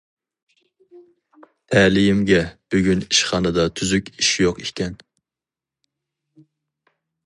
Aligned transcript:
تەلىيىمگە 1.73 2.41
بۈگۈن 2.75 3.05
ئىشخانىدا 3.09 3.69
تۈزۈك 3.81 4.13
ئىش 4.17 4.35
يوق 4.49 4.67
ئىكەن. 4.67 5.01